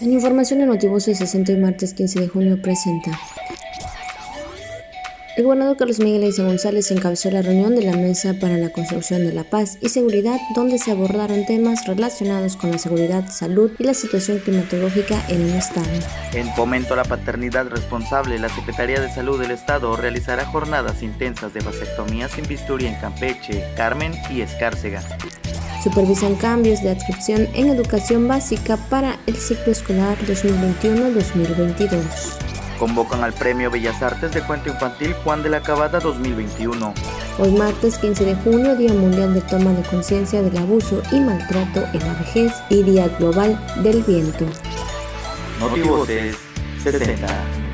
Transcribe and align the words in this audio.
En 0.00 0.14
información 0.14 0.60
de 0.60 0.66
Notivoces 0.66 1.18
60 1.18 1.52
y 1.52 1.56
martes 1.56 1.92
15 1.92 2.20
de 2.20 2.28
junio 2.28 2.62
presenta. 2.62 3.10
El 5.36 5.44
gobernador 5.44 5.76
Carlos 5.76 6.00
Miguel 6.00 6.22
Aiza 6.22 6.42
González 6.42 6.90
encabezó 6.90 7.30
la 7.30 7.42
reunión 7.42 7.76
de 7.76 7.82
la 7.82 7.96
Mesa 7.96 8.34
para 8.40 8.56
la 8.56 8.70
Construcción 8.70 9.26
de 9.26 9.32
la 9.32 9.44
Paz 9.44 9.76
y 9.80 9.90
Seguridad, 9.90 10.38
donde 10.54 10.78
se 10.78 10.90
abordaron 10.90 11.44
temas 11.44 11.86
relacionados 11.86 12.56
con 12.56 12.70
la 12.70 12.78
seguridad, 12.78 13.30
salud 13.30 13.72
y 13.78 13.84
la 13.84 13.94
situación 13.94 14.38
climatológica 14.38 15.22
en 15.28 15.42
el 15.42 15.54
Estado. 15.54 15.88
En 16.32 16.48
fomento 16.54 16.94
a 16.94 16.98
la 16.98 17.04
paternidad 17.04 17.68
responsable, 17.68 18.38
la 18.38 18.48
Secretaría 18.48 19.00
de 19.00 19.10
Salud 19.10 19.40
del 19.40 19.50
Estado 19.50 19.96
realizará 19.96 20.46
jornadas 20.46 21.02
intensas 21.02 21.52
de 21.52 21.60
vasectomía 21.60 22.28
sin 22.28 22.46
bisturí 22.48 22.86
en 22.86 22.94
Campeche, 22.96 23.64
Carmen 23.76 24.12
y 24.30 24.40
Escárcega 24.40 25.02
supervisan 25.82 26.34
cambios 26.36 26.82
de 26.82 26.90
adscripción 26.90 27.48
en 27.54 27.68
educación 27.68 28.28
básica 28.28 28.76
para 28.88 29.18
el 29.26 29.36
ciclo 29.36 29.72
escolar 29.72 30.18
2021-2022. 30.26 32.00
Convocan 32.78 33.22
al 33.22 33.32
Premio 33.32 33.70
Bellas 33.70 34.02
Artes 34.02 34.32
de 34.32 34.42
Cuento 34.42 34.70
Infantil 34.70 35.12
Juan 35.24 35.42
de 35.42 35.50
la 35.50 35.60
Cabada 35.62 36.00
2021. 36.00 36.94
Hoy 37.38 37.52
martes 37.52 37.98
15 37.98 38.24
de 38.24 38.34
junio, 38.36 38.76
Día 38.76 38.94
Mundial 38.94 39.34
de 39.34 39.40
Toma 39.42 39.72
de 39.72 39.82
Conciencia 39.82 40.42
del 40.42 40.56
Abuso 40.56 41.02
y 41.12 41.20
Maltrato 41.20 41.84
en 41.92 42.00
la 42.00 42.14
Vejez 42.14 42.52
y 42.68 42.82
Día 42.82 43.08
Global 43.18 43.58
del 43.82 44.02
Viento. 44.02 44.46
Notivoces 45.60 46.36
60. 46.82 47.69